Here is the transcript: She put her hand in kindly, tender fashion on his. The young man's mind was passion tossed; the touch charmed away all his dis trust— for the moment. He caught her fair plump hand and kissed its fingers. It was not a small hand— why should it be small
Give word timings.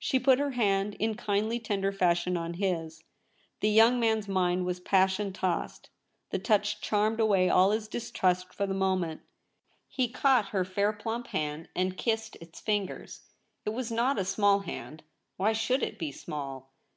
She 0.00 0.18
put 0.18 0.40
her 0.40 0.50
hand 0.50 0.94
in 0.98 1.14
kindly, 1.14 1.60
tender 1.60 1.92
fashion 1.92 2.36
on 2.36 2.54
his. 2.54 3.04
The 3.60 3.68
young 3.70 4.00
man's 4.00 4.26
mind 4.26 4.66
was 4.66 4.80
passion 4.80 5.32
tossed; 5.32 5.90
the 6.30 6.40
touch 6.40 6.80
charmed 6.80 7.20
away 7.20 7.48
all 7.48 7.70
his 7.70 7.86
dis 7.86 8.10
trust— 8.10 8.52
for 8.52 8.66
the 8.66 8.74
moment. 8.74 9.20
He 9.88 10.08
caught 10.08 10.48
her 10.48 10.64
fair 10.64 10.92
plump 10.92 11.28
hand 11.28 11.68
and 11.76 11.96
kissed 11.96 12.34
its 12.40 12.58
fingers. 12.58 13.20
It 13.64 13.70
was 13.70 13.92
not 13.92 14.18
a 14.18 14.24
small 14.24 14.58
hand— 14.58 15.04
why 15.36 15.52
should 15.52 15.84
it 15.84 16.00
be 16.00 16.10
small 16.10 16.72